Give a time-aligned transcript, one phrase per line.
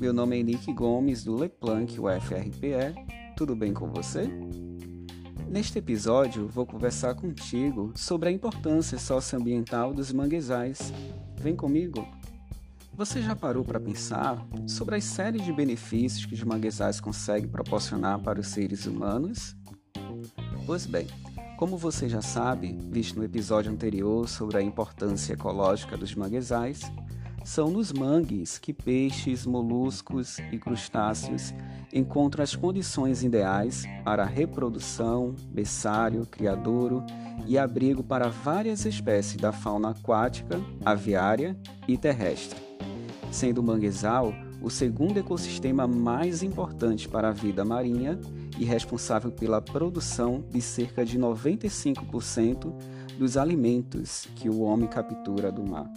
[0.00, 2.94] meu nome é Henrique Gomes do Leplanc UFRPE.
[3.36, 4.30] Tudo bem com você?
[5.46, 10.90] Neste episódio, vou conversar contigo sobre a importância socioambiental dos manguezais.
[11.36, 12.08] Vem comigo!
[12.94, 18.20] Você já parou para pensar sobre as séries de benefícios que os manguezais conseguem proporcionar
[18.22, 19.54] para os seres humanos?
[20.64, 21.08] Pois bem,
[21.58, 26.90] como você já sabe, visto no episódio anterior sobre a importância ecológica dos manguezais,
[27.44, 31.54] são nos mangues que peixes, moluscos e crustáceos
[31.92, 37.04] encontram as condições ideais para reprodução, berçário, criadouro
[37.46, 41.56] e abrigo para várias espécies da fauna aquática, aviária
[41.88, 42.60] e terrestre.
[43.30, 44.32] Sendo o manguezal
[44.62, 48.18] o segundo ecossistema mais importante para a vida marinha
[48.58, 52.72] e responsável pela produção de cerca de 95%
[53.18, 55.90] dos alimentos que o homem captura do mar.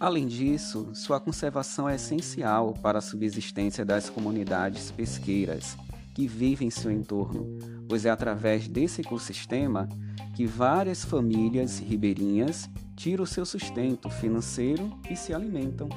[0.00, 5.76] Além disso, sua conservação é essencial para a subsistência das comunidades pesqueiras
[6.14, 9.88] que vivem em seu entorno, pois é através desse ecossistema
[10.36, 15.88] que várias famílias ribeirinhas tiram seu sustento financeiro e se alimentam.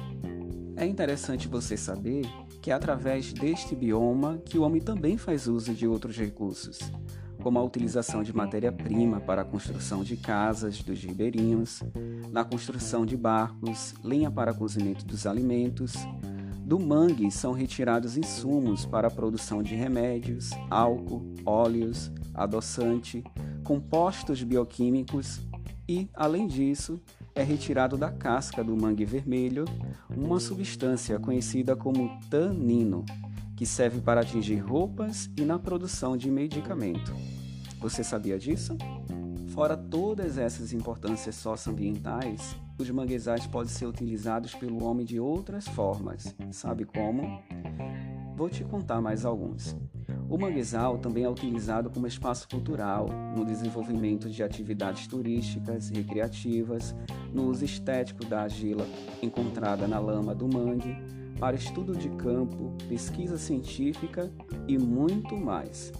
[0.76, 2.24] É interessante você saber
[2.60, 6.78] que é através deste bioma que o homem também faz uso de outros recursos,
[7.42, 11.82] como a utilização de matéria-prima para a construção de casas dos ribeirinhos,
[12.30, 15.94] na construção de barcos, lenha para cozimento dos alimentos.
[16.64, 23.22] Do mangue são retirados insumos para a produção de remédios, álcool, óleos, adoçante,
[23.64, 25.40] compostos bioquímicos
[25.88, 27.00] e, além disso,
[27.34, 29.64] é retirado da casca do mangue vermelho
[30.14, 33.04] uma substância conhecida como tanino,
[33.62, 37.14] que serve para atingir roupas e na produção de medicamento.
[37.78, 38.76] Você sabia disso?
[39.54, 46.34] Fora todas essas importâncias socioambientais, os manguezais podem ser utilizados pelo homem de outras formas.
[46.50, 47.40] Sabe como?
[48.34, 49.76] Vou te contar mais alguns.
[50.32, 53.06] O manguezal também é utilizado como espaço cultural,
[53.36, 56.94] no desenvolvimento de atividades turísticas, recreativas,
[57.34, 58.86] no uso estético da argila
[59.22, 60.96] encontrada na lama do mangue,
[61.38, 64.32] para estudo de campo, pesquisa científica
[64.66, 65.92] e muito mais.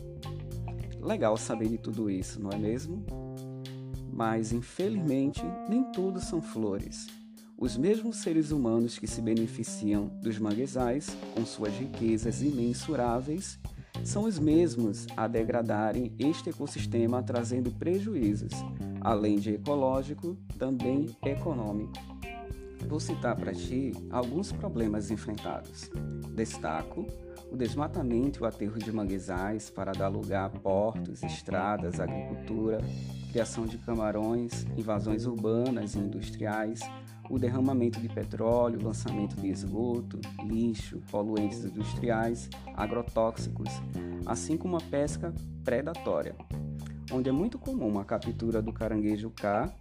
[0.99, 3.05] Legal saber de tudo isso, não é mesmo?
[4.11, 7.07] Mas, infelizmente, nem tudo são flores.
[7.59, 13.61] Os mesmos seres humanos que se beneficiam dos manguezais, com suas riquezas imensuráveis,
[14.05, 18.53] são os mesmos a degradarem este ecossistema, trazendo prejuízos,
[19.01, 21.93] além de ecológico, também econômico.
[22.93, 25.91] Vou citar para ti alguns problemas enfrentados.
[26.35, 27.07] Destaco
[27.51, 32.83] o desmatamento e o aterro de manguezais para dar lugar a portos, estradas, agricultura,
[33.31, 36.81] criação de camarões, invasões urbanas e industriais,
[37.31, 43.71] o derramamento de petróleo, lançamento de esgoto, lixo, poluentes industriais, agrotóxicos,
[44.27, 45.33] assim como a pesca
[45.65, 46.37] predatória,
[47.11, 49.73] onde é muito comum a captura do caranguejo K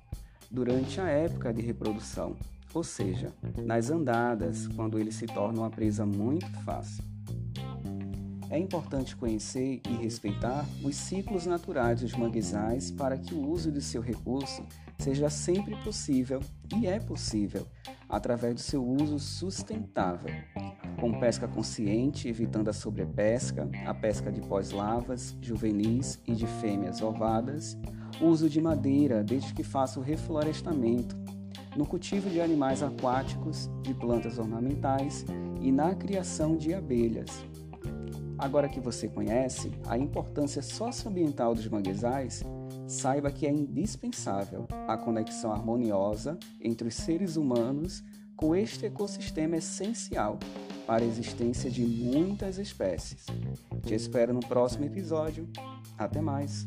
[0.50, 2.38] durante a época de reprodução,
[2.74, 3.34] ou seja,
[3.66, 7.04] nas andadas, quando ele se torna uma presa muito fácil.
[8.50, 13.82] É importante conhecer e respeitar os ciclos naturais dos manguezais para que o uso de
[13.82, 14.62] seu recurso
[15.00, 16.42] seja sempre possível
[16.76, 17.66] e é possível
[18.10, 20.30] através do seu uso sustentável,
[21.00, 27.78] com pesca consciente, evitando a sobrepesca, a pesca de pós-lavas, juvenis e de fêmeas ovadas,
[28.20, 31.16] uso de madeira desde que faça o reflorestamento,
[31.76, 35.26] no cultivo de animais aquáticos, de plantas ornamentais
[35.62, 37.46] e na criação de abelhas,
[38.42, 42.44] Agora que você conhece a importância socioambiental dos manguezais,
[42.88, 48.04] saiba que é indispensável a conexão harmoniosa entre os seres humanos
[48.36, 50.40] com este ecossistema essencial
[50.88, 53.28] para a existência de muitas espécies.
[53.86, 55.48] Te espero no próximo episódio.
[55.96, 56.66] Até mais!